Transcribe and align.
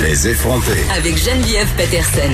Les 0.00 0.26
effronter. 0.26 0.72
Avec 0.96 1.18
Geneviève 1.18 1.68
Peterson. 1.76 2.32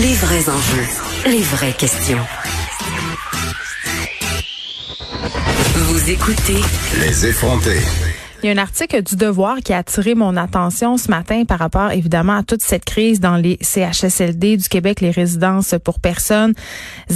Les 0.00 0.14
vrais 0.14 0.48
enjeux, 0.48 0.88
les 1.26 1.42
vraies 1.42 1.74
questions. 1.74 2.24
Vous 5.74 6.10
écoutez 6.10 6.56
Les 7.00 7.26
effronter. 7.26 7.80
Il 8.42 8.46
y 8.46 8.48
a 8.48 8.52
un 8.52 8.58
article 8.62 9.02
du 9.02 9.16
Devoir 9.16 9.58
qui 9.58 9.74
a 9.74 9.78
attiré 9.78 10.14
mon 10.14 10.36
attention 10.38 10.96
ce 10.96 11.10
matin 11.10 11.44
par 11.44 11.58
rapport 11.58 11.90
évidemment 11.92 12.38
à 12.38 12.42
toute 12.42 12.62
cette 12.62 12.86
crise 12.86 13.20
dans 13.20 13.36
les 13.36 13.58
CHSLD 13.60 14.56
du 14.56 14.68
Québec, 14.70 15.02
les 15.02 15.10
résidences 15.10 15.74
pour 15.84 16.00
personnes 16.00 16.54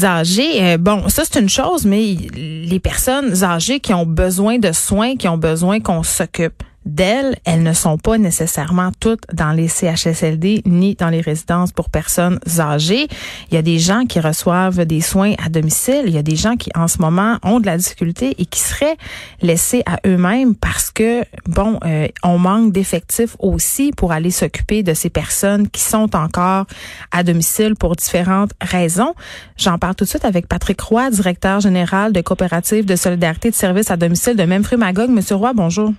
âgées. 0.04 0.62
Euh, 0.62 0.76
bon, 0.76 1.08
ça 1.08 1.22
c'est 1.24 1.40
une 1.40 1.48
chose, 1.48 1.86
mais 1.86 2.16
les 2.34 2.80
personnes 2.80 3.42
âgées 3.44 3.80
qui 3.80 3.94
ont 3.94 4.06
besoin 4.06 4.58
de 4.58 4.72
soins, 4.72 5.16
qui 5.16 5.26
ont 5.26 5.38
besoin 5.38 5.80
qu'on 5.80 6.02
s'occupe 6.02 6.62
d'elles, 6.86 7.36
elles 7.44 7.62
ne 7.62 7.72
sont 7.72 7.98
pas 7.98 8.16
nécessairement 8.16 8.92
toutes 9.00 9.24
dans 9.32 9.52
les 9.52 9.68
CHSLD 9.68 10.62
ni 10.64 10.94
dans 10.94 11.08
les 11.08 11.20
résidences 11.20 11.72
pour 11.72 11.90
personnes 11.90 12.38
âgées. 12.58 13.08
Il 13.50 13.54
y 13.54 13.58
a 13.58 13.62
des 13.62 13.78
gens 13.78 14.06
qui 14.06 14.20
reçoivent 14.20 14.86
des 14.86 15.00
soins 15.00 15.34
à 15.44 15.48
domicile. 15.48 16.04
Il 16.06 16.14
y 16.14 16.18
a 16.18 16.22
des 16.22 16.36
gens 16.36 16.56
qui, 16.56 16.70
en 16.74 16.88
ce 16.88 16.98
moment, 16.98 17.38
ont 17.42 17.60
de 17.60 17.66
la 17.66 17.76
difficulté 17.76 18.34
et 18.38 18.46
qui 18.46 18.60
seraient 18.60 18.96
laissés 19.42 19.82
à 19.84 19.98
eux-mêmes 20.06 20.54
parce 20.54 20.90
que, 20.90 21.24
bon, 21.46 21.78
euh, 21.84 22.06
on 22.22 22.38
manque 22.38 22.72
d'effectifs 22.72 23.36
aussi 23.40 23.90
pour 23.90 24.12
aller 24.12 24.30
s'occuper 24.30 24.82
de 24.82 24.94
ces 24.94 25.10
personnes 25.10 25.68
qui 25.68 25.82
sont 25.82 26.14
encore 26.14 26.66
à 27.10 27.24
domicile 27.24 27.74
pour 27.74 27.96
différentes 27.96 28.52
raisons. 28.60 29.14
J'en 29.56 29.78
parle 29.78 29.96
tout 29.96 30.04
de 30.04 30.08
suite 30.08 30.24
avec 30.24 30.46
Patrick 30.46 30.80
Roy, 30.80 31.10
directeur 31.10 31.60
général 31.60 32.12
de 32.12 32.20
coopérative 32.20 32.84
de 32.84 32.94
solidarité 32.96 33.50
de 33.50 33.54
services 33.56 33.90
à 33.90 33.96
domicile 33.96 34.36
de 34.36 34.44
Memphis 34.44 34.76
Magog. 34.76 35.10
Monsieur 35.10 35.34
Roy, 35.34 35.52
bonjour. 35.52 35.92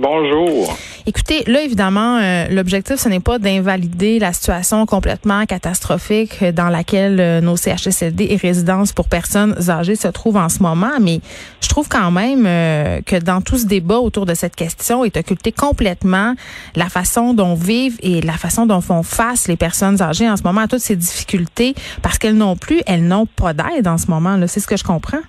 Bonjour. 0.00 0.78
Écoutez, 1.06 1.42
là, 1.48 1.62
évidemment, 1.62 2.18
euh, 2.18 2.46
l'objectif, 2.50 2.96
ce 2.96 3.08
n'est 3.08 3.18
pas 3.18 3.40
d'invalider 3.40 4.20
la 4.20 4.32
situation 4.32 4.86
complètement 4.86 5.44
catastrophique 5.44 6.44
dans 6.44 6.68
laquelle 6.68 7.18
euh, 7.18 7.40
nos 7.40 7.56
CHSLD 7.56 8.28
et 8.30 8.36
résidences 8.36 8.92
pour 8.92 9.08
personnes 9.08 9.56
âgées 9.68 9.96
se 9.96 10.06
trouvent 10.06 10.36
en 10.36 10.48
ce 10.48 10.62
moment, 10.62 11.00
mais 11.00 11.20
je 11.60 11.68
trouve 11.68 11.88
quand 11.88 12.12
même 12.12 12.44
euh, 12.46 13.00
que 13.04 13.16
dans 13.16 13.40
tout 13.40 13.58
ce 13.58 13.66
débat 13.66 13.98
autour 13.98 14.24
de 14.24 14.34
cette 14.34 14.54
question 14.54 15.04
est 15.04 15.16
occulté 15.16 15.50
complètement 15.50 16.34
la 16.76 16.88
façon 16.88 17.34
dont 17.34 17.54
vivent 17.54 17.98
et 18.00 18.20
la 18.20 18.34
façon 18.34 18.66
dont 18.66 18.80
font 18.80 19.02
face 19.02 19.48
les 19.48 19.56
personnes 19.56 20.00
âgées 20.00 20.30
en 20.30 20.36
ce 20.36 20.44
moment 20.44 20.60
à 20.60 20.68
toutes 20.68 20.78
ces 20.78 20.94
difficultés, 20.96 21.74
parce 22.02 22.18
qu'elles 22.18 22.36
n'ont 22.36 22.56
plus, 22.56 22.82
elles 22.86 23.04
n'ont 23.04 23.26
pas 23.26 23.52
d'aide 23.52 23.88
en 23.88 23.98
ce 23.98 24.06
moment. 24.06 24.38
C'est 24.46 24.60
ce 24.60 24.68
que 24.68 24.76
je 24.76 24.84
comprends. 24.84 25.22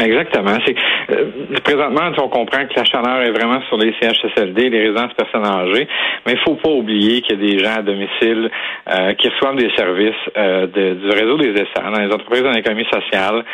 Exactement. 0.00 0.56
C'est 0.64 0.74
euh, 1.10 1.26
présentement, 1.62 2.10
on 2.18 2.28
comprend 2.28 2.64
que 2.66 2.74
la 2.74 2.84
chaleur 2.84 3.22
est 3.22 3.30
vraiment 3.30 3.60
sur 3.68 3.76
les 3.76 3.92
CHSLD, 4.00 4.70
les 4.70 4.80
résidences 4.88 5.12
personnes 5.14 5.44
âgées, 5.44 5.86
mais 6.26 6.32
il 6.32 6.38
faut 6.38 6.54
pas 6.54 6.70
oublier 6.70 7.20
qu'il 7.20 7.38
y 7.40 7.44
a 7.44 7.52
des 7.52 7.58
gens 7.58 7.78
à 7.78 7.82
domicile 7.82 8.50
euh, 8.88 9.12
qui 9.14 9.28
reçoivent 9.28 9.56
des 9.56 9.70
services 9.76 10.14
euh, 10.36 10.66
du 10.66 11.10
réseau 11.10 11.36
des 11.36 11.50
ESSA, 11.50 11.90
dans 11.90 12.00
les 12.00 12.12
entreprises 12.12 12.44
en 12.44 12.52
économie 12.52 12.86
sociale, 12.90 13.44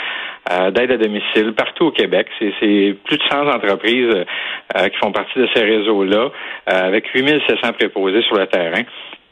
d'aide 0.70 0.92
à 0.92 0.97
domicile 0.97 1.55
partout 1.55 1.86
au 1.86 1.91
Québec. 1.91 2.28
C'est 2.38 2.94
plus 3.05 3.19
de 3.19 3.22
100 3.28 3.48
entreprises 3.48 4.25
qui 4.77 4.97
font 5.03 5.10
partie 5.10 5.41
de 5.41 5.48
ces 5.53 5.64
réseaux-là, 5.64 6.28
avec 6.66 7.08
8700 7.12 7.72
préposés 7.72 8.22
sur 8.22 8.36
le 8.36 8.47
terrain. 8.47 8.83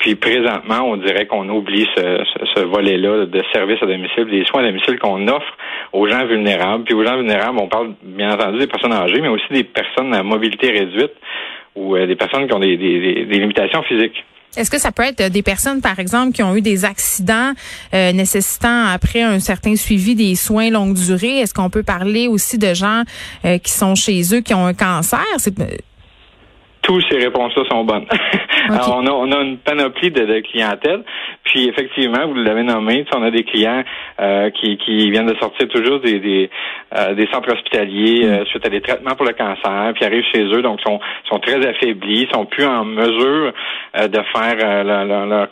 Puis 0.04 0.16
présentement, 0.16 0.82
on 0.82 0.98
dirait 0.98 1.24
qu'on 1.24 1.48
oublie 1.48 1.86
ce, 1.96 2.22
ce, 2.54 2.60
volet-là 2.60 3.24
de 3.24 3.42
services 3.54 3.82
à 3.82 3.86
domicile, 3.86 4.26
des 4.26 4.44
soins 4.44 4.62
à 4.62 4.66
domicile 4.66 4.98
qu'on 4.98 5.26
offre 5.28 5.56
aux 5.94 6.06
gens 6.06 6.26
vulnérables. 6.26 6.84
Puis 6.84 6.92
aux 6.92 7.02
gens 7.02 7.16
vulnérables, 7.16 7.58
on 7.58 7.68
parle 7.68 7.94
bien 8.02 8.30
entendu 8.30 8.58
des 8.58 8.66
personnes 8.66 8.92
âgées, 8.92 9.22
mais 9.22 9.28
aussi 9.28 9.46
des 9.50 9.64
personnes 9.64 10.12
à 10.12 10.22
mobilité 10.22 10.72
réduite 10.72 11.12
ou 11.74 11.96
euh, 11.96 12.06
des 12.06 12.16
personnes 12.16 12.46
qui 12.46 12.52
ont 12.52 12.58
des, 12.58 12.76
limitations 12.76 13.82
physiques. 13.84 14.22
Est-ce 14.58 14.70
que 14.70 14.78
ça 14.78 14.92
peut 14.92 15.04
être 15.04 15.32
des 15.32 15.42
personnes, 15.42 15.80
par 15.80 15.98
exemple, 15.98 16.32
qui 16.32 16.42
ont 16.42 16.54
eu 16.54 16.60
des 16.60 16.84
accidents 16.84 17.52
euh, 17.94 18.12
nécessitant 18.12 18.84
après 18.84 19.22
un 19.22 19.38
certain 19.40 19.74
suivi 19.74 20.14
des 20.14 20.34
soins 20.34 20.68
longue 20.68 20.96
durée? 20.96 21.38
Est-ce 21.38 21.54
qu'on 21.54 21.70
peut 21.70 21.82
parler 21.82 22.28
aussi 22.28 22.58
de 22.58 22.74
gens 22.74 23.04
euh, 23.46 23.56
qui 23.56 23.72
sont 23.72 23.94
chez 23.94 24.20
eux, 24.34 24.42
qui 24.42 24.52
ont 24.52 24.66
un 24.66 24.74
cancer? 24.74 25.24
Toutes 26.84 27.04
ces 27.10 27.18
réponses-là 27.18 27.62
sont 27.70 27.84
bonnes. 27.84 28.06
Alors, 28.68 28.98
on 28.98 29.06
a, 29.06 29.10
on 29.10 29.32
a 29.32 29.40
une 29.42 29.58
panoplie 29.58 30.10
de, 30.10 30.40
clientèle. 30.40 31.02
Puis, 31.44 31.68
effectivement, 31.68 32.26
vous 32.28 32.34
l'avez 32.34 32.62
nommé, 32.62 33.04
on 33.14 33.22
a 33.22 33.30
des 33.30 33.42
clients 33.44 33.82
euh, 34.20 34.50
qui, 34.50 34.76
qui 34.76 35.10
viennent 35.10 35.26
de 35.26 35.36
sortir 35.36 35.66
toujours 35.68 36.00
des, 36.00 36.20
des, 36.20 36.50
euh, 36.94 37.14
des 37.14 37.26
centres 37.32 37.52
hospitaliers 37.52 38.26
mm. 38.26 38.32
euh, 38.32 38.44
suite 38.46 38.66
à 38.66 38.68
des 38.68 38.80
traitements 38.80 39.14
pour 39.16 39.26
le 39.26 39.32
cancer, 39.32 39.92
puis 39.94 40.04
arrivent 40.04 40.24
chez 40.32 40.42
eux, 40.44 40.62
donc 40.62 40.80
sont, 40.82 41.00
sont 41.30 41.38
très 41.38 41.66
affaiblis, 41.66 42.28
sont 42.32 42.44
plus 42.44 42.66
en 42.66 42.84
mesure 42.84 43.52
de 43.94 44.20
faire 44.34 44.84
leur, 44.84 45.26
leur 45.26 45.48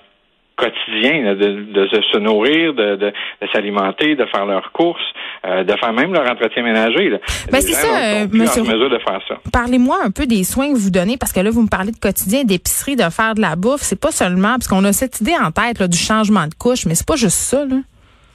quotidien, 0.57 1.35
de, 1.35 1.89
se 2.13 2.19
nourrir, 2.19 2.75
de, 2.75 2.97
de, 2.97 3.13
s'alimenter, 3.53 4.15
de 4.15 4.25
faire 4.27 4.47
leurs 4.47 4.73
courses, 4.73 5.01
euh, 5.47 5.65
de 5.65 5.73
faire 5.77 5.93
même 5.93 6.13
leur 6.13 6.31
entretien 6.31 6.63
ménager. 6.63 7.11
Ben 7.51 7.61
c'est 7.61 7.73
ça, 7.73 7.89
euh, 7.89 8.27
monsieur. 8.33 8.63
mesure 8.63 8.91
de 8.91 8.99
faire 8.99 9.21
ça. 9.29 9.37
Parlez-moi 9.53 9.99
un 10.05 10.11
peu 10.11 10.27
des 10.27 10.45
soins 10.45 10.73
que 10.73 10.79
vous 10.79 10.91
donnez, 10.91 11.17
parce 11.17 11.33
que 11.33 11.41
là, 11.41 11.51
vous 11.51 11.63
me 11.63 11.69
parlez 11.69 11.93
de 11.93 11.99
quotidien, 11.99 12.45
d'épicerie, 12.45 12.97
de 12.97 13.11
faire 13.11 13.35
de 13.35 13.41
la 13.41 13.57
bouffe. 13.57 13.81
C'est 13.83 14.01
pas 14.01 14.13
seulement, 14.13 14.53
parce 14.53 14.69
qu'on 14.69 14.85
a 14.85 14.93
cette 14.93 15.21
idée 15.21 15.35
en 15.35 15.51
tête 15.51 15.79
là, 15.79 15.89
du 15.89 15.99
changement 15.99 16.47
de 16.47 16.55
couche, 16.55 16.87
mais 16.87 16.95
c'est 16.95 17.07
pas 17.07 17.17
juste 17.17 17.39
ça. 17.39 17.65
Là. 17.65 17.77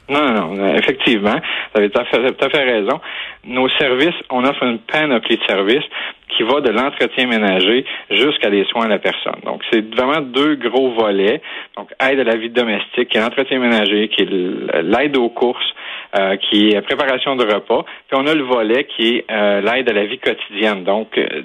Non, 0.09 0.56
non, 0.56 0.75
effectivement, 0.75 1.35
vous 1.73 1.79
avez 1.79 1.89
tout 1.89 2.00
à, 2.00 2.06
fait, 2.06 2.31
tout 2.31 2.45
à 2.45 2.50
fait 2.50 2.63
raison. 2.63 3.00
Nos 3.45 3.67
services, 3.77 4.16
on 4.29 4.45
offre 4.45 4.63
une 4.63 4.79
panoplie 4.79 5.38
de 5.38 5.44
services 5.44 5.83
qui 6.29 6.43
va 6.43 6.61
de 6.61 6.69
l'entretien 6.69 7.27
ménager 7.27 7.85
jusqu'à 8.11 8.49
des 8.49 8.65
soins 8.65 8.85
à 8.85 8.89
la 8.89 8.99
personne. 8.99 9.39
Donc, 9.45 9.61
c'est 9.71 9.93
vraiment 9.95 10.21
deux 10.21 10.55
gros 10.55 10.91
volets. 10.91 11.41
Donc, 11.75 11.89
aide 11.99 12.19
à 12.19 12.23
la 12.23 12.35
vie 12.35 12.49
domestique, 12.49 13.09
qui 13.09 13.17
est 13.17 13.21
l'entretien 13.21 13.59
ménager, 13.59 14.09
qui 14.09 14.23
est 14.23 14.81
l'aide 14.83 15.17
aux 15.17 15.29
courses, 15.29 15.73
euh, 16.17 16.38
qui 16.38 16.69
est 16.69 16.81
préparation 16.81 17.35
de 17.35 17.43
repas. 17.43 17.83
Puis 18.07 18.17
on 18.17 18.25
a 18.27 18.33
le 18.33 18.43
volet 18.43 18.85
qui 18.85 19.17
est 19.17 19.25
euh, 19.29 19.61
l'aide 19.61 19.89
à 19.89 19.93
la 19.93 20.05
vie 20.05 20.19
quotidienne. 20.19 20.83
Donc, 20.83 21.17
euh, 21.17 21.41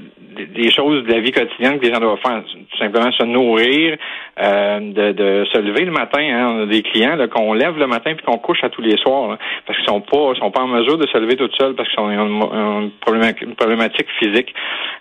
des 0.46 0.70
choses 0.70 1.04
de 1.04 1.12
la 1.12 1.20
vie 1.20 1.32
quotidienne 1.32 1.78
que 1.78 1.86
les 1.86 1.92
gens 1.92 2.00
doivent 2.00 2.18
faire, 2.24 2.42
tout 2.44 2.78
simplement 2.78 3.10
se 3.12 3.24
nourrir, 3.24 3.96
de, 4.38 5.12
de, 5.12 5.44
se 5.52 5.58
lever 5.58 5.84
le 5.84 5.92
matin. 5.92 6.20
Hein. 6.20 6.54
On 6.56 6.62
a 6.62 6.66
des 6.66 6.82
clients 6.82 7.16
qu'on 7.28 7.52
lève 7.52 7.76
le 7.78 7.86
matin 7.86 8.14
puis 8.14 8.24
qu'on 8.24 8.38
couche 8.38 8.62
à 8.62 8.70
tous 8.70 8.82
les 8.82 8.96
soirs, 8.98 9.38
parce 9.66 9.78
qu'ils 9.78 9.88
sont 9.88 10.00
pas 10.00 10.34
sont 10.38 10.50
pas 10.50 10.62
en 10.62 10.68
mesure 10.68 10.98
de 10.98 11.06
se 11.06 11.18
lever 11.18 11.36
tout 11.36 11.48
seuls 11.58 11.74
parce 11.74 11.88
qu'ils 11.88 12.00
ont 12.00 12.10
une, 12.10 12.90
problématique, 13.00 14.06
physique. 14.18 14.54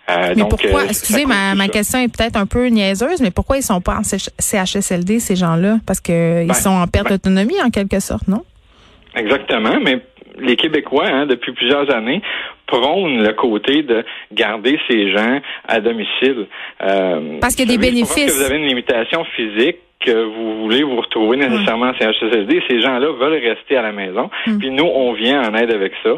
mais 0.08 0.44
pourquoi, 0.50 0.86
excusez, 0.86 1.26
ma, 1.26 1.56
ma 1.56 1.68
question 1.68 2.00
est 2.00 2.16
peut-être 2.16 2.38
un 2.38 2.46
peu 2.46 2.68
niaiseuse, 2.68 3.22
mais 3.22 3.32
pourquoi 3.32 3.58
ils 3.58 3.64
sont 3.64 3.82
pas 3.82 3.98
en 3.98 4.04
CHSLD, 4.04 5.20
ces 5.20 5.36
gens-là? 5.36 5.78
Parce 5.86 6.00
qu'ils 6.00 6.48
ben, 6.48 6.54
sont 6.54 6.70
en 6.70 6.88
perte 6.88 7.10
ben 7.10 7.16
d'autonomie, 7.16 7.62
en 7.64 7.70
quelque 7.70 8.00
sorte, 8.00 8.28
non? 8.28 8.44
Exactement, 9.16 9.78
mais 9.84 10.02
les 10.40 10.56
Québécois, 10.56 11.08
hein, 11.08 11.26
depuis 11.26 11.52
plusieurs 11.54 11.94
années, 11.94 12.22
prônent 12.68 13.24
le 13.24 13.34
côté 13.34 13.84
de 13.84 14.04
garder 14.32 14.80
ces 14.90 15.12
gens 15.12 15.40
à 15.68 15.80
domicile. 15.80 16.48
Euh, 16.82 17.38
Parce 17.42 17.56
qu'il 17.56 17.70
y 17.70 17.74
a 17.74 17.78
des 17.78 17.82
bénéfices. 17.82 18.26
Que 18.26 18.32
vous 18.32 18.44
avez 18.44 18.58
une 18.58 18.68
limitation 18.68 19.24
physique 19.36 19.78
que 20.02 20.24
vous 20.24 20.64
voulez 20.64 20.84
vous 20.84 21.00
retrouver 21.00 21.38
nécessairement 21.38 21.90
en 21.90 21.94
CHSLD, 21.94 22.64
ces 22.68 22.82
gens-là 22.82 23.12
veulent 23.12 23.40
rester 23.40 23.78
à 23.78 23.84
la 23.84 23.92
maison. 23.92 24.30
Hmm. 24.48 24.58
Puis 24.58 24.72
nous, 24.72 24.86
on 24.86 25.14
vient 25.14 25.42
en 25.48 25.54
aide 25.54 25.72
avec 25.72 25.94
ça. 26.04 26.10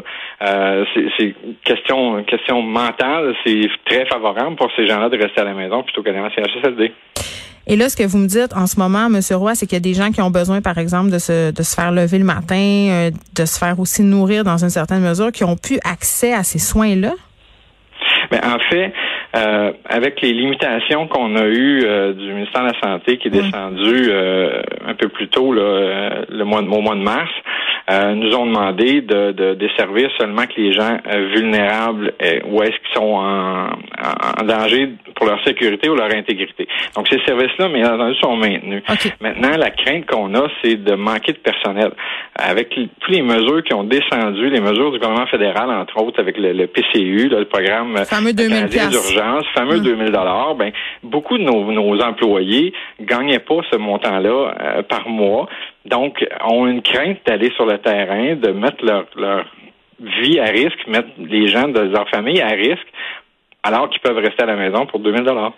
Euh, 0.42 0.84
c'est 1.18 1.34
question 1.64 2.22
question 2.24 2.62
mentale, 2.62 3.34
c'est 3.44 3.68
très 3.84 4.06
favorable 4.06 4.56
pour 4.56 4.70
ces 4.74 4.86
gens-là 4.86 5.08
de 5.08 5.18
rester 5.18 5.40
à 5.40 5.44
la 5.44 5.54
maison 5.54 5.82
plutôt 5.82 6.02
qu'aller 6.02 6.20
en 6.20 6.30
CHSLD. 6.30 6.92
Et 7.66 7.76
là, 7.76 7.88
ce 7.88 7.96
que 7.96 8.06
vous 8.06 8.18
me 8.18 8.26
dites 8.26 8.54
en 8.54 8.66
ce 8.66 8.78
moment, 8.78 9.08
Monsieur 9.08 9.36
Roy, 9.36 9.54
c'est 9.54 9.66
qu'il 9.66 9.76
y 9.76 9.80
a 9.80 9.80
des 9.80 9.94
gens 9.94 10.10
qui 10.10 10.20
ont 10.20 10.30
besoin, 10.30 10.60
par 10.60 10.76
exemple, 10.76 11.10
de 11.10 11.18
se, 11.18 11.50
de 11.50 11.62
se 11.62 11.74
faire 11.74 11.92
lever 11.92 12.18
le 12.18 12.24
matin, 12.24 12.56
euh, 12.56 13.10
de 13.34 13.44
se 13.46 13.58
faire 13.58 13.80
aussi 13.80 14.02
nourrir 14.02 14.44
dans 14.44 14.62
une 14.62 14.70
certaine 14.70 15.00
mesure, 15.00 15.32
qui 15.32 15.44
ont 15.44 15.56
pu 15.56 15.78
accès 15.84 16.34
à 16.34 16.42
ces 16.42 16.58
soins-là? 16.58 17.12
Mais 18.30 18.40
en 18.44 18.58
fait, 18.70 18.92
euh, 19.36 19.72
avec 19.88 20.20
les 20.20 20.32
limitations 20.32 21.08
qu'on 21.08 21.36
a 21.36 21.46
eues 21.46 21.84
euh, 21.84 22.12
du 22.12 22.32
ministère 22.32 22.62
de 22.62 22.72
la 22.72 22.80
Santé 22.80 23.16
qui 23.16 23.28
est 23.28 23.30
descendu 23.30 24.10
un 24.86 24.94
peu 24.94 25.08
plus 25.08 25.28
tôt 25.28 25.52
là, 25.52 26.24
le 26.28 26.44
mois, 26.44 26.60
au 26.60 26.80
mois 26.80 26.94
de 26.94 27.02
mars, 27.02 27.30
euh, 27.90 28.14
nous 28.14 28.34
ont 28.34 28.46
demandé 28.46 29.02
de, 29.02 29.32
de 29.32 29.54
desservir 29.54 30.08
seulement 30.18 30.46
que 30.46 30.58
les 30.58 30.72
gens 30.72 30.96
euh, 31.06 31.28
vulnérables 31.34 32.14
euh, 32.22 32.40
ou 32.46 32.62
est-ce 32.62 32.70
qu'ils 32.70 32.94
sont 32.94 33.14
en, 33.14 33.66
en, 33.66 34.44
danger 34.44 34.88
pour 35.14 35.26
leur 35.26 35.42
sécurité 35.44 35.90
ou 35.90 35.94
leur 35.94 36.10
intégrité. 36.10 36.66
Donc 36.96 37.08
ces 37.08 37.20
services-là, 37.26 37.68
bien 37.68 37.92
entendu, 37.92 38.14
sont 38.22 38.36
maintenus. 38.36 38.82
Maintenant, 39.20 39.50
la 39.58 39.70
crainte 39.70 40.06
qu'on 40.06 40.34
a, 40.34 40.48
c'est 40.62 40.82
de 40.82 40.94
manquer 40.94 41.32
de 41.32 41.38
personnel. 41.38 41.90
Avec 42.36 42.70
toutes 42.70 43.14
les 43.14 43.22
mesures 43.22 43.62
qui 43.62 43.74
ont 43.74 43.84
descendu, 43.84 44.48
les 44.48 44.60
mesures 44.60 44.90
du 44.90 44.98
gouvernement 44.98 45.26
fédéral, 45.26 45.70
entre 45.70 46.02
autres 46.02 46.20
avec 46.20 46.38
le, 46.38 46.66
PCU, 46.66 47.28
le 47.28 47.44
programme 47.44 47.96
fameux 48.06 48.32
d'urgence, 48.32 49.44
fameux 49.54 49.80
2000 49.80 50.06
hum. 50.06 50.10
dollars, 50.10 50.54
ben 50.54 50.72
beaucoup 51.02 51.36
de 51.36 51.42
nos, 51.42 51.70
nos 51.70 52.00
employés 52.00 52.72
gagnaient 53.00 53.40
pas 53.40 53.60
ce 53.70 53.76
montant-là 53.76 54.82
par 54.88 55.06
mois. 55.08 55.48
Donc, 55.86 56.24
ont 56.44 56.66
une 56.66 56.82
crainte 56.82 57.18
d'aller 57.26 57.50
sur 57.56 57.66
le 57.66 57.78
terrain, 57.78 58.36
de 58.36 58.50
mettre 58.52 58.84
leur, 58.84 59.06
leur 59.16 59.44
vie 60.00 60.38
à 60.40 60.46
risque, 60.46 60.86
mettre 60.86 61.08
les 61.18 61.48
gens 61.48 61.68
de 61.68 61.80
leur 61.80 62.08
famille 62.08 62.40
à 62.40 62.48
risque, 62.48 62.86
alors 63.62 63.88
qu'ils 63.90 64.00
peuvent 64.00 64.16
rester 64.16 64.42
à 64.42 64.46
la 64.46 64.56
maison 64.56 64.86
pour 64.86 65.00
2000 65.00 65.24
dollars. 65.24 65.52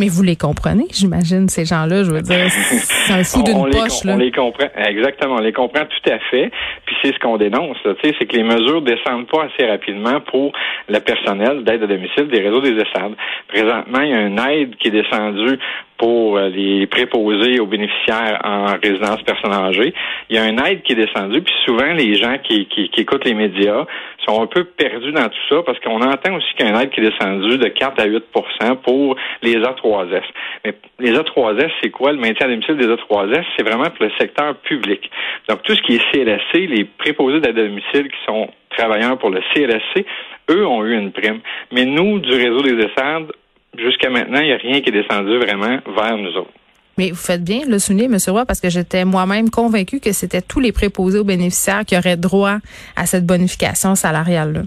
Mais 0.00 0.08
vous 0.08 0.22
les 0.22 0.36
comprenez, 0.36 0.86
j'imagine, 0.90 1.50
ces 1.50 1.66
gens-là, 1.66 2.04
je 2.04 2.10
veux 2.10 2.22
dire, 2.22 2.48
c'est 2.48 3.12
un 3.12 3.22
fou 3.22 3.42
d'une 3.42 3.68
poche. 3.68 4.02
là. 4.04 4.14
On 4.14 4.16
les 4.16 4.32
comprend, 4.32 4.68
exactement, 4.74 5.34
on 5.34 5.42
les 5.42 5.52
comprend 5.52 5.84
tout 5.84 6.10
à 6.10 6.18
fait. 6.30 6.50
Puis 6.86 6.96
c'est 7.02 7.12
ce 7.12 7.18
qu'on 7.18 7.36
dénonce, 7.36 7.76
c'est 8.02 8.26
que 8.26 8.34
les 8.34 8.42
mesures 8.42 8.80
descendent 8.80 9.26
pas 9.26 9.44
assez 9.44 9.68
rapidement 9.68 10.20
pour 10.22 10.52
le 10.88 10.98
personnel 11.00 11.64
d'aide 11.64 11.82
à 11.82 11.86
domicile 11.86 12.28
des 12.28 12.40
réseaux 12.40 12.62
des 12.62 12.70
ESSAD. 12.80 13.12
Présentement, 13.48 14.00
il 14.00 14.08
y 14.08 14.14
a 14.14 14.22
une 14.22 14.38
aide 14.38 14.74
qui 14.76 14.88
est 14.88 14.90
descendue 14.90 15.58
pour 16.00 16.38
euh, 16.38 16.48
les 16.48 16.86
préposés 16.86 17.60
aux 17.60 17.66
bénéficiaires 17.66 18.40
en 18.42 18.66
résidence 18.82 19.22
personne 19.22 19.52
âgée. 19.52 19.92
Il 20.30 20.36
y 20.36 20.38
a 20.38 20.48
une 20.48 20.58
aide 20.58 20.82
qui 20.82 20.92
est 20.92 20.96
descendue, 21.06 21.42
puis 21.42 21.52
souvent 21.66 21.92
les 21.92 22.14
gens 22.14 22.38
qui, 22.42 22.66
qui, 22.66 22.88
qui 22.88 23.02
écoutent 23.02 23.26
les 23.26 23.34
médias 23.34 23.84
sont 24.26 24.42
un 24.42 24.46
peu 24.46 24.64
perdus 24.64 25.12
dans 25.12 25.28
tout 25.28 25.44
ça 25.50 25.62
parce 25.62 25.78
qu'on 25.80 26.00
entend 26.00 26.36
aussi 26.36 26.46
qu'il 26.56 26.66
y 26.66 26.68
a 26.68 26.72
une 26.72 26.80
aide 26.80 26.90
qui 26.90 27.00
est 27.00 27.10
descendue 27.10 27.58
de 27.58 27.68
4 27.68 28.00
à 28.00 28.06
8% 28.06 28.76
pour 28.76 29.16
les 29.42 29.56
A3S. 29.56 30.22
Mais 30.64 30.74
les 30.98 31.12
A3S, 31.12 31.70
c'est 31.82 31.90
quoi? 31.90 32.12
Le 32.12 32.18
maintien 32.18 32.46
à 32.46 32.50
domicile 32.50 32.76
des 32.76 32.86
A3S, 32.86 33.44
c'est 33.56 33.66
vraiment 33.66 33.90
pour 33.90 34.06
le 34.06 34.10
secteur 34.18 34.54
public. 34.56 35.10
Donc, 35.48 35.62
tout 35.62 35.74
ce 35.74 35.82
qui 35.82 35.96
est 35.96 36.12
CLSC, 36.12 36.66
les 36.66 36.84
préposés 36.84 37.40
d'aide 37.40 37.58
à 37.58 37.62
domicile 37.62 38.08
qui 38.08 38.24
sont 38.26 38.48
travailleurs 38.76 39.18
pour 39.18 39.30
le 39.30 39.40
CLSC, 39.52 40.06
eux 40.50 40.66
ont 40.66 40.82
eu 40.84 40.96
une 40.96 41.12
prime. 41.12 41.40
Mais 41.72 41.84
nous, 41.84 42.20
du 42.20 42.32
réseau 42.32 42.62
des 42.62 42.84
ESSAD, 42.84 43.32
jusqu'à 43.78 44.10
maintenant, 44.10 44.40
il 44.40 44.46
n'y 44.46 44.52
a 44.52 44.56
rien 44.56 44.80
qui 44.80 44.88
est 44.88 44.92
descendu 44.92 45.38
vraiment 45.38 45.78
vers 45.96 46.16
nous 46.16 46.36
autres. 46.36 46.52
Mais 46.98 47.10
vous 47.10 47.16
faites 47.16 47.42
bien 47.42 47.60
le 47.66 47.78
souligner, 47.78 48.04
M. 48.04 48.18
Roy, 48.28 48.44
parce 48.44 48.60
que 48.60 48.68
j'étais 48.68 49.04
moi-même 49.04 49.48
convaincu 49.48 50.00
que 50.00 50.12
c'était 50.12 50.42
tous 50.42 50.60
les 50.60 50.72
préposés 50.72 51.18
aux 51.18 51.24
bénéficiaires 51.24 51.84
qui 51.86 51.96
auraient 51.96 52.16
droit 52.16 52.58
à 52.96 53.06
cette 53.06 53.24
bonification 53.24 53.94
salariale-là. 53.94 54.62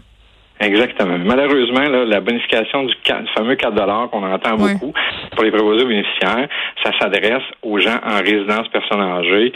Exactement. 0.64 1.18
Malheureusement, 1.18 1.88
la 1.90 2.22
bonification 2.22 2.84
du, 2.84 2.94
fameux 3.36 3.56
4 3.56 4.10
qu'on 4.10 4.24
entend 4.24 4.56
beaucoup 4.56 4.94
pour 5.32 5.44
les 5.44 5.52
préposés 5.52 5.84
aux 5.84 5.88
bénéficiaires, 5.88 6.48
ça 6.84 6.92
s'adresse 7.00 7.44
aux 7.62 7.80
gens 7.80 8.00
en 8.06 8.18
résidence 8.18 8.68
personne 8.70 9.02
âgée, 9.02 9.52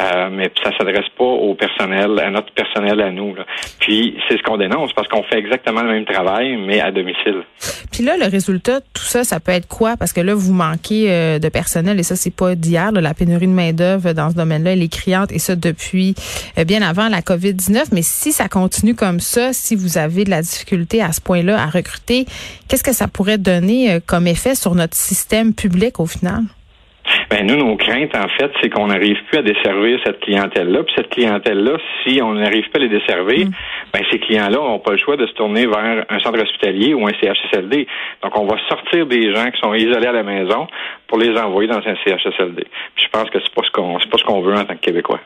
euh, 0.00 0.28
mais 0.30 0.50
ça 0.62 0.70
s'adresse 0.76 1.08
pas 1.16 1.24
au 1.24 1.54
personnel, 1.54 2.18
à 2.20 2.30
notre 2.30 2.52
personnel 2.52 3.00
à 3.00 3.10
nous. 3.10 3.34
Puis 3.80 4.16
c'est 4.28 4.38
ce 4.38 4.42
qu'on 4.42 4.56
dénonce 4.56 4.92
parce 4.92 5.08
qu'on 5.08 5.22
fait 5.24 5.38
exactement 5.38 5.82
le 5.82 5.92
même 5.92 6.04
travail, 6.04 6.56
mais 6.56 6.80
à 6.80 6.90
domicile. 6.90 7.42
Puis 7.90 8.04
là, 8.04 8.16
le 8.16 8.26
résultat 8.26 8.80
de 8.80 8.84
tout 8.94 9.02
ça, 9.02 9.24
ça 9.24 9.40
peut 9.40 9.52
être 9.52 9.68
quoi? 9.68 9.96
Parce 9.96 10.12
que 10.12 10.20
là, 10.20 10.34
vous 10.34 10.52
manquez 10.52 11.10
euh, 11.10 11.38
de 11.38 11.48
personnel 11.48 11.98
et 11.98 12.02
ça, 12.02 12.16
c'est 12.16 12.34
pas 12.34 12.54
d'hier. 12.54 12.92
La 12.92 13.14
pénurie 13.14 13.46
de 13.46 13.52
main-d'œuvre 13.52 14.12
dans 14.12 14.30
ce 14.30 14.34
domaine-là, 14.34 14.72
elle 14.72 14.82
est 14.82 14.92
criante 14.92 15.32
et 15.32 15.38
ça 15.38 15.56
depuis 15.56 16.14
euh, 16.58 16.64
bien 16.64 16.82
avant 16.82 17.08
la 17.08 17.20
COVID-19. 17.20 17.88
Mais 17.92 18.02
si 18.02 18.32
ça 18.32 18.48
continue 18.48 18.94
comme 18.94 19.20
ça, 19.20 19.52
si 19.52 19.74
vous 19.74 19.98
avez 19.98 20.24
de 20.24 20.30
la 20.30 20.42
difficulté 20.52 21.02
à 21.02 21.12
ce 21.12 21.20
point-là 21.20 21.60
à 21.60 21.66
recruter, 21.66 22.26
qu'est-ce 22.68 22.84
que 22.84 22.92
ça 22.92 23.08
pourrait 23.08 23.38
donner 23.38 23.98
comme 24.06 24.26
effet 24.26 24.54
sur 24.54 24.74
notre 24.74 24.96
système 24.96 25.54
public 25.54 26.00
au 26.00 26.06
final? 26.06 26.42
Ben 27.30 27.46
nous, 27.46 27.56
nos 27.56 27.76
craintes, 27.76 28.14
en 28.14 28.28
fait, 28.28 28.50
c'est 28.60 28.70
qu'on 28.70 28.86
n'arrive 28.86 29.16
plus 29.28 29.38
à 29.38 29.42
desservir 29.42 29.98
cette 30.04 30.20
clientèle-là. 30.20 30.82
Puis 30.84 30.94
cette 30.96 31.10
clientèle-là, 31.10 31.78
si 32.02 32.20
on 32.22 32.34
n'arrive 32.34 32.68
pas 32.70 32.78
à 32.78 32.82
les 32.82 32.88
desservir, 32.88 33.46
mm. 33.46 33.52
ben 33.92 34.02
ces 34.10 34.18
clients-là 34.18 34.56
n'ont 34.56 34.78
pas 34.78 34.92
le 34.92 34.98
choix 34.98 35.16
de 35.16 35.26
se 35.26 35.32
tourner 35.32 35.66
vers 35.66 36.04
un 36.08 36.20
centre 36.20 36.40
hospitalier 36.40 36.94
ou 36.94 37.06
un 37.06 37.12
CHSLD. 37.20 37.86
Donc, 38.22 38.36
on 38.36 38.46
va 38.46 38.56
sortir 38.68 39.06
des 39.06 39.34
gens 39.34 39.50
qui 39.50 39.60
sont 39.60 39.74
isolés 39.74 40.06
à 40.06 40.12
la 40.12 40.22
maison 40.22 40.66
pour 41.08 41.18
les 41.18 41.36
envoyer 41.38 41.68
dans 41.68 41.78
un 41.78 41.94
CHSLD. 42.04 42.66
Puis 42.94 43.04
je 43.04 43.10
pense 43.10 43.28
que 43.30 43.38
c'est 43.40 43.54
pas 43.54 43.62
ce 43.64 43.70
qu'on 43.70 43.98
c'est 43.98 44.10
pas 44.10 44.18
ce 44.18 44.24
qu'on 44.24 44.40
veut 44.40 44.54
en 44.54 44.64
tant 44.64 44.74
que 44.74 44.80
Québécois. 44.80 45.20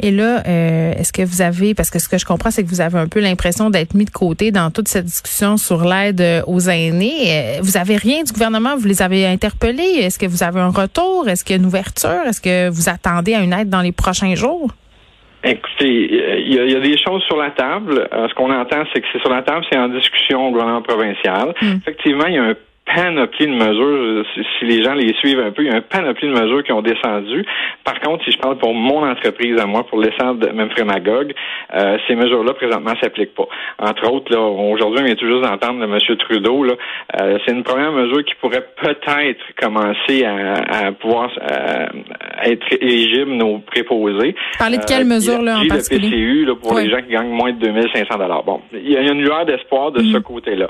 Et 0.00 0.10
là, 0.10 0.42
euh, 0.46 0.92
est-ce 0.92 1.12
que 1.12 1.22
vous 1.22 1.40
avez, 1.40 1.74
parce 1.74 1.90
que 1.90 1.98
ce 1.98 2.08
que 2.08 2.18
je 2.18 2.24
comprends, 2.24 2.50
c'est 2.50 2.64
que 2.64 2.68
vous 2.68 2.80
avez 2.80 2.98
un 2.98 3.08
peu 3.08 3.20
l'impression 3.20 3.70
d'être 3.70 3.94
mis 3.94 4.04
de 4.04 4.10
côté 4.10 4.50
dans 4.50 4.70
toute 4.70 4.88
cette 4.88 5.04
discussion 5.04 5.56
sur 5.56 5.84
l'aide 5.84 6.20
euh, 6.20 6.42
aux 6.46 6.68
aînés. 6.68 7.12
Euh, 7.28 7.58
vous 7.62 7.76
avez 7.76 7.96
rien 7.96 8.22
du 8.22 8.32
gouvernement, 8.32 8.76
vous 8.76 8.88
les 8.88 9.02
avez 9.02 9.26
interpellés? 9.26 10.00
Est-ce 10.00 10.18
que 10.18 10.26
vous 10.26 10.42
avez 10.42 10.60
un 10.60 10.70
retour? 10.70 11.28
Est-ce 11.28 11.44
qu'il 11.44 11.56
y 11.56 11.58
a 11.58 11.60
une 11.60 11.66
ouverture? 11.66 12.22
Est-ce 12.26 12.40
que 12.40 12.68
vous 12.70 12.88
attendez 12.88 13.34
à 13.34 13.40
une 13.40 13.52
aide 13.52 13.70
dans 13.70 13.82
les 13.82 13.92
prochains 13.92 14.34
jours? 14.34 14.70
Écoutez, 15.44 16.40
il 16.46 16.54
y, 16.54 16.74
a, 16.74 16.80
des 16.80 16.96
choses 16.96 17.22
sur 17.24 17.36
la 17.36 17.50
table. 17.50 18.08
ce 18.10 18.34
qu'on 18.34 18.50
entend, 18.50 18.82
c'est 18.92 19.00
que 19.02 19.06
c'est 19.12 19.20
sur 19.20 19.28
la 19.28 19.42
table, 19.42 19.62
c'est 19.70 19.78
en 19.78 19.88
discussion 19.88 20.48
au 20.48 20.50
gouvernement 20.50 20.80
provincial. 20.80 21.52
Hmm. 21.60 21.76
Effectivement, 21.82 22.26
il 22.26 22.34
y 22.34 22.38
a 22.38 22.44
un 22.44 22.54
panoplie 22.84 23.46
de 23.46 23.52
mesures. 23.52 24.24
Si 24.58 24.64
les 24.64 24.82
gens 24.82 24.94
les 24.94 25.14
suivent 25.14 25.40
un 25.40 25.50
peu, 25.52 25.62
il 25.62 25.70
y 25.70 25.74
a 25.74 25.76
un 25.76 25.80
panoplie 25.80 26.28
de 26.28 26.34
mesures 26.34 26.62
qui 26.62 26.72
ont 26.72 26.82
descendu. 26.82 27.44
Par 27.84 27.98
contre, 28.00 28.24
si 28.24 28.32
je 28.32 28.38
parle 28.38 28.58
pour 28.58 28.74
mon 28.74 29.06
entreprise 29.08 29.58
à 29.58 29.66
moi, 29.66 29.86
pour 29.86 30.00
l'essence 30.00 30.38
de 30.38 30.48
même 30.50 30.70
Frémagogue, 30.70 31.32
euh, 31.74 31.98
ces 32.06 32.14
mesures-là, 32.14 32.54
présentement, 32.54 32.92
s'appliquent 33.00 33.34
pas. 33.34 33.48
Entre 33.78 34.10
autres, 34.10 34.32
là, 34.32 34.40
aujourd'hui, 34.40 35.00
on 35.00 35.04
vient 35.04 35.14
tout 35.14 35.26
juste 35.26 35.42
d'entendre 35.42 35.80
de 35.80 35.84
M. 35.84 36.16
Trudeau, 36.18 36.64
là, 36.64 36.74
euh, 37.20 37.38
c'est 37.44 37.52
une 37.52 37.62
première 37.62 37.92
mesure 37.92 38.24
qui 38.24 38.34
pourrait 38.40 38.66
peut-être 38.80 39.42
commencer 39.60 40.24
à, 40.24 40.92
pouvoir 40.92 41.30
euh, 41.40 41.86
être 42.44 42.66
éligible 42.80 43.32
nos 43.32 43.58
préposés. 43.58 44.34
Parlez 44.58 44.78
de 44.78 44.84
quelle 44.84 45.06
mesure, 45.06 45.42
là, 45.42 45.58
en 45.58 45.66
particulier? 45.66 46.08
Le 46.08 46.16
PCU, 46.16 46.44
là, 46.44 46.54
pour 46.62 46.78
les 46.78 46.90
gens 46.90 47.02
qui 47.02 47.12
gagnent 47.12 47.30
moins 47.30 47.52
de 47.52 47.58
2500 47.58 48.14
Bon, 48.44 48.60
il 48.72 48.90
y 48.90 48.96
a 48.96 49.00
une 49.00 49.22
lueur 49.22 49.44
d'espoir 49.46 49.90
de 49.90 50.00
ce 50.00 50.16
mhm. 50.16 50.22
côté-là. 50.22 50.68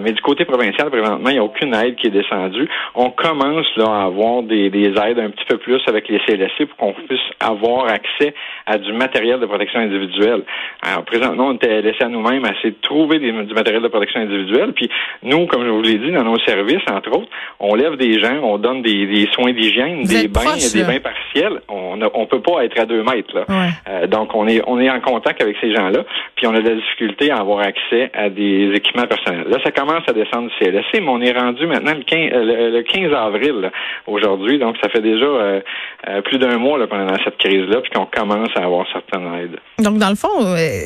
mais 0.00 0.12
du 0.12 0.20
côté 0.22 0.44
provincial, 0.44 0.90
présentement, 0.90 1.30
il 1.30 1.36
y 1.36 1.38
a 1.38 1.41
aucune 1.42 1.74
aide 1.74 1.96
qui 1.96 2.08
est 2.08 2.10
descendue. 2.10 2.68
On 2.94 3.10
commence 3.10 3.66
là 3.76 3.86
à 3.86 4.04
avoir 4.04 4.42
des, 4.42 4.66
aides 4.66 5.18
un 5.18 5.30
petit 5.30 5.44
peu 5.48 5.58
plus 5.58 5.80
avec 5.86 6.08
les 6.08 6.20
CLSC 6.26 6.66
pour 6.66 6.76
qu'on 6.76 6.92
puisse 6.92 7.20
avoir 7.40 7.86
accès 7.86 8.34
à 8.66 8.78
du 8.78 8.92
matériel 8.92 9.40
de 9.40 9.46
protection 9.46 9.80
individuelle. 9.80 10.42
Alors 10.82 11.04
présentement, 11.04 11.48
on 11.48 11.54
était 11.54 11.82
laissé 11.82 12.04
à 12.04 12.08
nous-mêmes 12.08 12.44
à 12.44 12.50
essayer 12.50 12.70
de 12.70 12.80
trouver 12.82 13.18
du 13.18 13.54
matériel 13.54 13.82
de 13.82 13.88
protection 13.88 14.20
individuelle. 14.20 14.72
Puis 14.72 14.88
nous, 15.22 15.46
comme 15.46 15.64
je 15.64 15.70
vous 15.70 15.82
l'ai 15.82 15.98
dit, 15.98 16.12
dans 16.12 16.24
nos 16.24 16.38
services, 16.40 16.82
entre 16.90 17.10
autres, 17.10 17.30
on 17.60 17.74
lève 17.74 17.96
des 17.96 18.20
gens, 18.20 18.40
on 18.42 18.58
donne 18.58 18.82
des, 18.82 19.28
soins 19.32 19.52
d'hygiène, 19.52 20.02
des 20.04 20.28
bains, 20.28 20.56
des 20.56 20.84
bains 20.84 21.00
partiels. 21.00 21.60
On 21.68 21.96
ne 21.96 22.26
peut 22.26 22.40
pas 22.40 22.64
être 22.64 22.78
à 22.78 22.86
deux 22.86 23.02
mètres. 23.02 23.34
Là. 23.34 23.44
Euh, 23.88 24.06
donc 24.06 24.34
on 24.34 24.46
est 24.48 24.62
on 24.66 24.80
est 24.80 24.90
en 24.90 25.00
contact 25.00 25.40
avec 25.42 25.56
ces 25.60 25.74
gens-là, 25.74 26.04
puis 26.36 26.46
on 26.46 26.54
a 26.54 26.60
de 26.60 26.68
la 26.68 26.74
difficulté 26.74 27.30
à 27.30 27.38
avoir 27.38 27.60
accès 27.60 28.10
à 28.14 28.28
des 28.28 28.70
équipements 28.74 29.06
personnels. 29.06 29.46
Là, 29.48 29.58
ça 29.64 29.70
commence 29.70 30.02
à 30.08 30.12
descendre 30.12 30.48
du 30.48 30.54
CLSC, 30.58 31.00
mais 31.00 31.08
on 31.08 31.20
est 31.20 31.31
rendu 31.32 31.66
maintenant 31.66 31.94
le 31.94 32.02
15, 32.02 32.18
euh, 32.32 32.70
le 32.70 32.82
15 32.82 33.12
avril 33.12 33.70
aujourd'hui, 34.06 34.58
donc 34.58 34.76
ça 34.82 34.88
fait 34.88 35.00
déjà 35.00 35.24
euh, 35.24 35.60
euh, 36.08 36.22
plus 36.22 36.38
d'un 36.38 36.58
mois 36.58 36.86
pendant 36.86 37.14
cette 37.24 37.38
crise-là, 37.38 37.80
puis 37.80 37.90
qu'on 37.90 38.06
commence 38.06 38.50
à 38.56 38.64
avoir 38.64 38.86
certaines 38.92 39.26
aides. 39.34 39.58
Donc, 39.78 39.98
dans 39.98 40.10
le 40.10 40.16
fond, 40.16 40.28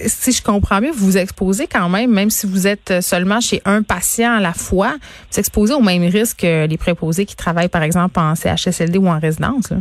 si 0.06 0.32
je 0.32 0.43
comprends 0.43 0.81
bien, 0.81 0.90
vous 0.93 1.06
vous 1.06 1.19
exposez 1.19 1.66
quand 1.66 1.88
même, 1.88 2.10
même 2.10 2.31
si 2.31 2.46
vous 2.46 2.66
êtes 2.66 3.00
seulement 3.02 3.40
chez 3.40 3.60
un 3.64 3.82
patient 3.82 4.37
à 4.37 4.40
la 4.40 4.52
fois, 4.52 4.94
vous 5.31 5.38
exposez 5.38 5.75
au 5.75 5.81
même 5.81 6.02
risque 6.02 6.40
que 6.40 6.66
les 6.66 6.78
préposés 6.78 7.25
qui 7.25 7.37
travaillent, 7.37 7.69
par 7.69 7.82
exemple, 7.82 8.19
en 8.19 8.34
CHSLD 8.34 8.98
ou 8.98 9.08
en 9.08 9.19
résidence. 9.19 9.72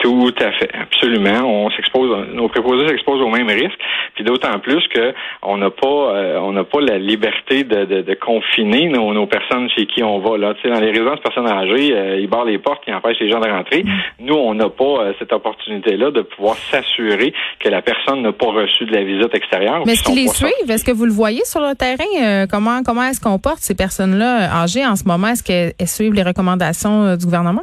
Tout 0.00 0.32
à 0.40 0.50
fait, 0.52 0.70
absolument. 0.74 1.42
On 1.44 1.70
s'expose, 1.72 2.28
nos 2.32 2.48
préposés 2.48 2.88
s'exposent 2.88 3.20
au 3.20 3.28
même 3.28 3.48
risque, 3.48 3.78
puis 4.14 4.24
d'autant 4.24 4.58
plus 4.58 4.82
que 4.88 5.12
on 5.42 5.58
n'a 5.58 5.68
pas, 5.68 5.86
euh, 5.86 6.38
on 6.40 6.52
n'a 6.52 6.64
pas 6.64 6.80
la 6.80 6.96
liberté 6.96 7.64
de, 7.64 7.84
de, 7.84 8.00
de 8.00 8.14
confiner 8.14 8.88
nos, 8.88 9.12
nos, 9.12 9.26
personnes 9.26 9.68
chez 9.76 9.84
qui 9.84 10.02
on 10.02 10.18
va. 10.18 10.38
Là, 10.38 10.54
tu 10.54 10.62
sais, 10.62 10.74
dans 10.74 10.80
les 10.80 10.90
résidences 10.90 11.20
personnes 11.20 11.46
âgées, 11.46 11.94
euh, 11.94 12.18
ils 12.18 12.28
barrent 12.28 12.46
les 12.46 12.58
portes, 12.58 12.82
ils 12.86 12.94
empêchent 12.94 13.20
les 13.20 13.30
gens 13.30 13.40
de 13.40 13.48
rentrer. 13.50 13.84
Nous, 14.18 14.34
on 14.34 14.54
n'a 14.54 14.70
pas 14.70 14.84
euh, 14.84 15.12
cette 15.18 15.34
opportunité-là 15.34 16.10
de 16.12 16.22
pouvoir 16.22 16.56
s'assurer 16.56 17.34
que 17.58 17.68
la 17.68 17.82
personne 17.82 18.22
n'a 18.22 18.32
pas 18.32 18.46
reçu 18.46 18.86
de 18.86 18.94
la 18.94 19.04
visite 19.04 19.34
extérieure. 19.34 19.82
Mais 19.84 19.92
est-ce 19.92 20.04
qu'ils 20.04 20.16
les 20.16 20.28
suivent? 20.28 20.70
Est-ce 20.70 20.84
que 20.84 20.92
vous 20.92 21.04
le 21.04 21.12
voyez 21.12 21.44
sur 21.44 21.60
le 21.60 21.74
terrain? 21.74 22.46
Comment 22.50 22.82
comment 22.82 23.04
est-ce 23.04 23.20
qu'on 23.20 23.38
porte 23.38 23.58
ces 23.58 23.74
personnes-là 23.74 24.62
âgées 24.62 24.86
en 24.86 24.96
ce 24.96 25.04
moment? 25.04 25.28
Est-ce 25.28 25.42
qu'elles 25.42 25.74
suivent 25.86 26.14
les 26.14 26.22
recommandations 26.22 27.16
du 27.16 27.26
gouvernement? 27.26 27.62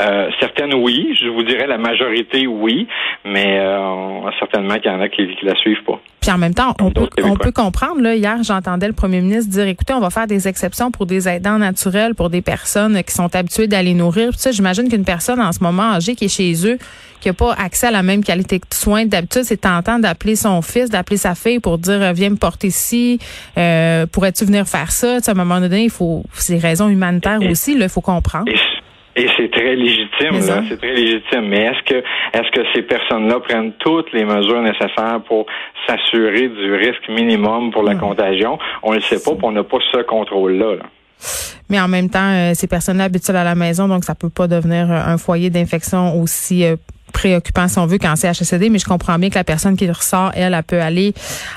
Euh, 0.00 0.30
certaines, 0.40 0.74
oui. 0.74 1.16
Je 1.20 1.28
vous 1.28 1.42
dirais 1.42 1.66
la 1.66 1.78
majorité, 1.78 2.46
oui. 2.46 2.86
Mais 3.24 3.58
euh, 3.58 4.30
certainement 4.38 4.74
qu'il 4.76 4.90
y 4.90 4.94
en 4.94 5.00
a 5.00 5.08
qui, 5.08 5.26
qui 5.36 5.44
la 5.44 5.54
suivent 5.56 5.82
pas. 5.84 6.00
Puis 6.20 6.30
en 6.30 6.38
même 6.38 6.54
temps, 6.54 6.74
on 6.80 6.90
peut, 6.90 7.08
on 7.22 7.36
peut 7.36 7.52
comprendre. 7.52 8.00
Là, 8.00 8.14
hier, 8.14 8.42
j'entendais 8.42 8.86
le 8.86 8.92
premier 8.92 9.20
ministre 9.20 9.50
dire, 9.50 9.66
écoutez, 9.66 9.94
on 9.94 10.00
va 10.00 10.10
faire 10.10 10.26
des 10.26 10.48
exceptions 10.48 10.90
pour 10.90 11.06
des 11.06 11.28
aidants 11.28 11.58
naturels, 11.58 12.14
pour 12.14 12.28
des 12.28 12.42
personnes 12.42 13.02
qui 13.02 13.14
sont 13.14 13.34
habituées 13.34 13.66
d'aller 13.66 13.94
nourrir. 13.94 14.30
Puis 14.30 14.40
ça, 14.40 14.50
j'imagine 14.50 14.88
qu'une 14.88 15.04
personne 15.04 15.40
en 15.40 15.52
ce 15.52 15.62
moment 15.62 15.94
âgée 15.94 16.16
qui 16.16 16.26
est 16.26 16.28
chez 16.28 16.54
eux, 16.66 16.78
qui 17.20 17.28
n'a 17.28 17.34
pas 17.34 17.52
accès 17.54 17.86
à 17.86 17.90
la 17.90 18.02
même 18.02 18.22
qualité 18.22 18.58
de 18.58 18.64
soins 18.74 19.06
d'habitude, 19.06 19.44
c'est 19.44 19.60
tentant 19.60 19.98
d'appeler 19.98 20.36
son 20.36 20.62
fils, 20.62 20.90
d'appeler 20.90 21.16
sa 21.16 21.34
fille 21.34 21.60
pour 21.60 21.78
dire, 21.78 22.12
viens 22.12 22.30
me 22.30 22.36
porter 22.36 22.68
ici, 22.68 23.18
euh, 23.56 24.06
pourrais-tu 24.06 24.44
venir 24.44 24.66
faire 24.66 24.90
ça? 24.90 25.18
à 25.26 25.30
un 25.30 25.34
moment 25.34 25.60
donné, 25.60 25.84
il 25.84 25.90
faut, 25.90 26.24
c'est 26.34 26.54
des 26.54 26.58
raisons 26.60 26.88
humanitaires 26.88 27.40
aussi, 27.48 27.72
il 27.72 27.88
faut 27.88 28.00
comprendre. 28.00 28.48
Et 28.48 28.56
c'est 29.36 29.50
très 29.50 29.74
légitime, 29.74 30.46
là, 30.46 30.62
c'est 30.68 30.76
très 30.76 30.94
légitime. 30.94 31.48
Mais 31.48 31.64
est-ce 31.64 31.82
que 31.84 31.98
est-ce 32.32 32.50
que 32.52 32.66
ces 32.74 32.82
personnes-là 32.82 33.40
prennent 33.40 33.72
toutes 33.78 34.12
les 34.12 34.24
mesures 34.24 34.62
nécessaires 34.62 35.20
pour 35.26 35.46
s'assurer 35.86 36.48
du 36.48 36.74
risque 36.74 37.08
minimum 37.08 37.70
pour 37.70 37.82
la 37.82 37.94
contagion? 37.94 38.58
On 38.82 38.90
ne 38.90 38.96
le 38.96 39.02
sait 39.02 39.22
pas, 39.22 39.32
puis 39.32 39.44
on 39.44 39.52
n'a 39.52 39.64
pas 39.64 39.78
ce 39.92 40.02
contrôle-là. 40.02 40.76
Mais 41.68 41.80
en 41.80 41.88
même 41.88 42.08
temps, 42.08 42.30
euh, 42.32 42.52
ces 42.54 42.66
personnes-là 42.66 43.04
habitent 43.04 43.28
à 43.30 43.44
la 43.44 43.54
maison, 43.54 43.88
donc 43.88 44.04
ça 44.04 44.14
peut 44.14 44.30
pas 44.30 44.46
devenir 44.46 44.90
euh, 44.90 45.00
un 45.04 45.18
foyer 45.18 45.50
d'infection 45.50 46.20
aussi 46.20 46.64
euh, 46.64 46.76
préoccupant 47.12 47.68
si 47.68 47.78
on 47.78 47.86
veut 47.86 47.98
qu'en 47.98 48.16
CHSCD, 48.16 48.70
mais 48.70 48.78
je 48.78 48.86
comprends 48.86 49.18
bien 49.18 49.28
que 49.28 49.34
la 49.34 49.44
personne 49.44 49.76
qui 49.76 49.90
ressort, 49.90 50.30
elle, 50.34 50.54
elle 50.54 50.62
peut 50.62 50.80
aller 50.80 51.12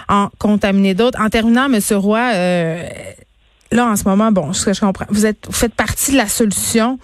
en 0.10 0.30
contaminer 0.38 0.94
d'autres. 0.94 1.20
En 1.22 1.30
terminant, 1.30 1.66
M. 1.72 1.80
Roy, 1.98 2.34
là, 3.72 3.88
en 3.88 3.96
ce 3.96 4.08
moment, 4.08 4.32
bon, 4.32 4.54
ce 4.54 4.66
que 4.66 4.74
je 4.74 4.82
comprends, 4.82 5.06
vous 5.10 5.26
êtes, 5.26 5.46
vous 5.46 5.54
faites 5.54 5.76
partie 5.76 6.12
de 6.12 6.18
la 6.18 6.28
solution. 6.28 7.00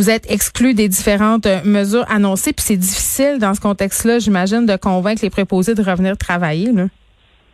Vous 0.00 0.08
êtes 0.08 0.30
exclu 0.30 0.72
des 0.72 0.88
différentes 0.88 1.44
euh, 1.44 1.60
mesures 1.62 2.06
annoncées, 2.10 2.54
puis 2.54 2.64
c'est 2.66 2.78
difficile 2.78 3.36
dans 3.38 3.52
ce 3.52 3.60
contexte-là, 3.60 4.18
j'imagine, 4.18 4.64
de 4.64 4.76
convaincre 4.76 5.20
les 5.22 5.28
préposés 5.28 5.74
de 5.74 5.82
revenir 5.82 6.16
travailler. 6.16 6.72
Là. 6.72 6.86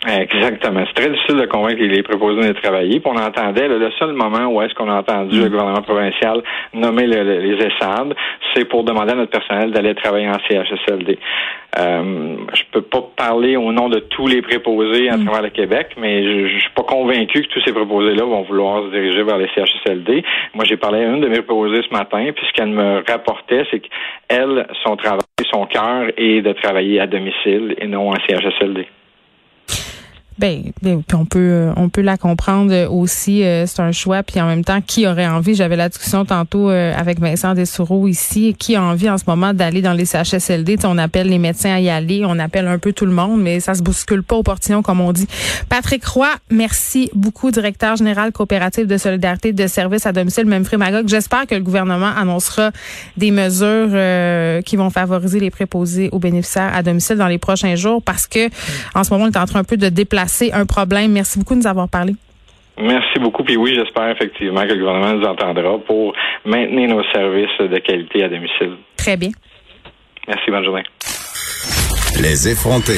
Exactement. 0.06 0.84
C'est 0.86 1.02
très 1.02 1.10
difficile 1.10 1.36
de 1.36 1.46
convaincre 1.46 1.82
les 1.82 2.02
préposés 2.02 2.48
de 2.48 2.52
travailler. 2.60 3.00
Puis 3.00 3.12
on 3.12 3.18
entendait, 3.18 3.66
le 3.66 3.90
seul 3.98 4.12
moment 4.12 4.46
où 4.46 4.62
est-ce 4.62 4.72
qu'on 4.74 4.88
a 4.88 5.00
entendu 5.00 5.40
le 5.40 5.46
mm. 5.46 5.50
gouvernement 5.50 5.82
provincial 5.82 6.42
nommer 6.74 7.06
les 7.06 7.54
ESAD, 7.54 8.14
c'est 8.54 8.66
pour 8.66 8.84
demander 8.84 9.12
à 9.12 9.16
notre 9.16 9.32
personnel 9.32 9.72
d'aller 9.72 9.94
travailler 9.94 10.28
en 10.28 10.38
CHSLD. 10.48 11.18
Euh, 11.78 12.36
je 12.54 12.62
peux 12.72 12.82
pas 12.82 13.02
parler 13.16 13.56
au 13.56 13.72
nom 13.72 13.88
de 13.88 13.98
tous 13.98 14.28
les 14.28 14.42
préposés 14.42 15.10
à 15.10 15.16
mm. 15.16 15.24
travers 15.24 15.42
le 15.42 15.50
Québec, 15.50 15.88
mais 15.98 16.22
je, 16.22 16.48
je 16.48 16.60
suis 16.60 16.74
pas 16.74 16.84
convaincu 16.84 17.42
que 17.42 17.48
tous 17.48 17.62
ces 17.64 17.72
préposés-là 17.72 18.24
vont 18.24 18.42
vouloir 18.42 18.84
se 18.84 18.90
diriger 18.90 19.24
vers 19.24 19.38
les 19.38 19.48
CHSLD. 19.54 20.22
Moi, 20.54 20.64
j'ai 20.66 20.76
parlé 20.76 21.04
à 21.04 21.08
une 21.08 21.20
de 21.20 21.28
mes 21.28 21.42
préposées 21.42 21.82
ce 21.82 21.92
matin, 21.92 22.30
puis 22.34 22.46
ce 22.46 22.52
qu'elle 22.52 22.70
me 22.70 23.02
rapportait, 23.08 23.64
c'est 23.70 23.80
qu'elle, 23.80 24.66
son 24.84 24.96
travail, 24.96 25.20
son 25.50 25.66
cœur 25.66 26.10
est 26.16 26.42
de 26.42 26.52
travailler 26.52 27.00
à 27.00 27.06
domicile 27.06 27.74
et 27.78 27.86
non 27.88 28.10
en 28.10 28.14
CHSLD. 28.14 28.86
Ben, 30.38 30.64
ben, 30.82 31.02
puis 31.02 31.16
on 31.16 31.24
peut 31.24 31.38
euh, 31.38 31.72
on 31.76 31.88
peut 31.88 32.02
la 32.02 32.18
comprendre 32.18 32.88
aussi. 32.90 33.42
Euh, 33.42 33.64
c'est 33.66 33.80
un 33.80 33.92
choix. 33.92 34.22
Puis 34.22 34.38
en 34.40 34.46
même 34.46 34.64
temps, 34.64 34.82
qui 34.82 35.06
aurait 35.06 35.26
envie 35.26 35.54
J'avais 35.54 35.76
la 35.76 35.88
discussion 35.88 36.26
tantôt 36.26 36.68
euh, 36.68 36.92
avec 36.94 37.20
Vincent 37.20 37.54
Dessoureau 37.54 38.06
ici. 38.06 38.54
Qui 38.58 38.76
a 38.76 38.82
envie 38.82 39.08
en 39.08 39.16
ce 39.16 39.24
moment 39.26 39.54
d'aller 39.54 39.80
dans 39.80 39.94
les 39.94 40.04
CHSLD 40.04 40.76
On 40.84 40.98
appelle 40.98 41.28
les 41.28 41.38
médecins 41.38 41.74
à 41.74 41.80
y 41.80 41.88
aller. 41.88 42.22
On 42.26 42.38
appelle 42.38 42.68
un 42.68 42.78
peu 42.78 42.92
tout 42.92 43.06
le 43.06 43.12
monde, 43.12 43.40
mais 43.40 43.60
ça 43.60 43.74
se 43.74 43.82
bouscule 43.82 44.22
pas 44.22 44.36
au 44.36 44.42
portillon 44.42 44.82
comme 44.82 45.00
on 45.00 45.12
dit. 45.12 45.26
Patrick 45.70 46.04
Roy, 46.04 46.28
merci 46.50 47.10
beaucoup, 47.14 47.50
directeur 47.50 47.96
général 47.96 48.32
coopératif 48.32 48.86
de 48.86 48.98
solidarité 48.98 49.54
de 49.54 49.66
services 49.66 50.04
à 50.04 50.12
domicile, 50.12 50.44
même 50.44 50.64
Magog. 50.76 51.08
J'espère 51.08 51.46
que 51.46 51.54
le 51.54 51.62
gouvernement 51.62 52.10
annoncera 52.14 52.72
des 53.16 53.30
mesures 53.30 54.62
qui 54.64 54.76
vont 54.76 54.90
favoriser 54.90 55.40
les 55.40 55.50
préposés 55.50 56.10
aux 56.12 56.18
bénéficiaires 56.18 56.72
à 56.74 56.82
domicile 56.82 57.16
dans 57.16 57.28
les 57.28 57.38
prochains 57.38 57.76
jours, 57.76 58.02
parce 58.02 58.26
que 58.26 58.48
en 58.94 59.04
ce 59.04 59.12
moment, 59.12 59.24
on 59.26 59.30
est 59.30 59.38
en 59.38 59.46
train 59.46 59.60
un 59.60 59.64
peu 59.64 59.76
de 59.76 59.88
déplacer 59.88 60.25
c'est 60.26 60.52
un 60.52 60.66
problème. 60.66 61.12
Merci 61.12 61.38
beaucoup 61.38 61.54
de 61.54 61.60
nous 61.60 61.66
avoir 61.66 61.88
parlé. 61.88 62.14
Merci 62.78 63.18
beaucoup. 63.18 63.42
Puis 63.42 63.56
oui, 63.56 63.74
j'espère 63.74 64.10
effectivement 64.10 64.62
que 64.62 64.72
le 64.72 64.78
gouvernement 64.78 65.14
nous 65.14 65.26
entendra 65.26 65.78
pour 65.78 66.12
maintenir 66.44 66.88
nos 66.90 67.02
services 67.12 67.58
de 67.58 67.78
qualité 67.78 68.22
à 68.22 68.28
domicile. 68.28 68.76
Très 68.96 69.16
bien. 69.16 69.30
Merci, 70.28 70.50
bonne 70.50 70.64
journée. 70.64 70.84
Les 72.20 72.48
effrontés. 72.48 72.94